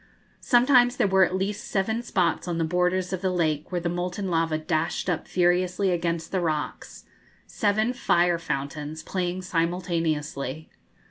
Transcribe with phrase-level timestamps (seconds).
[0.39, 3.87] Sometimes there were at least seven spots on the borders of the lake where the
[3.87, 7.03] molten lava dashed up furiously against the rocks
[7.45, 10.71] seven fire fountains playing simultaneously.